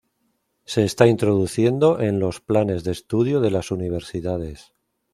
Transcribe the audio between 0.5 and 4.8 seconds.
Se está introduciendo en los planes de estudio de las universidades.